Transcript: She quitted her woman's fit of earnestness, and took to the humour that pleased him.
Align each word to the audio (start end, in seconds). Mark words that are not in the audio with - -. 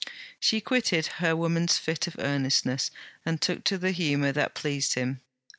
She 0.39 0.61
quitted 0.61 1.05
her 1.21 1.35
woman's 1.35 1.77
fit 1.77 2.07
of 2.07 2.15
earnestness, 2.17 2.89
and 3.23 3.39
took 3.39 3.63
to 3.65 3.77
the 3.77 3.91
humour 3.91 4.31
that 4.31 4.55
pleased 4.55 4.95
him. 4.95 5.21